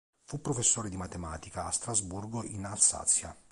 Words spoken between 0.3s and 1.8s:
professore di matematica a